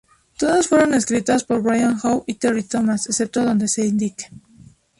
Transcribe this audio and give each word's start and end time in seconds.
Todas 0.39 0.67
fueron 0.67 0.95
escritas 0.95 1.43
por 1.43 1.61
Brian 1.61 1.95
Howe 2.03 2.23
y 2.25 2.33
Terry 2.33 2.63
Thomas, 2.63 3.05
excepto 3.05 3.43
donde 3.43 3.67
se 3.67 3.85
indique. 3.85 4.31